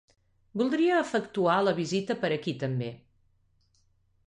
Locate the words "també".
2.65-2.91